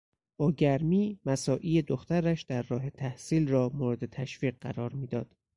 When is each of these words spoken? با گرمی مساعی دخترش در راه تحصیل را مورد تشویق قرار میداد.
با 0.37 0.51
گرمی 0.51 1.19
مساعی 1.25 1.81
دخترش 1.81 2.41
در 2.43 2.61
راه 2.61 2.89
تحصیل 2.89 3.47
را 3.49 3.71
مورد 3.73 4.05
تشویق 4.05 4.55
قرار 4.61 4.93
میداد. 4.93 5.35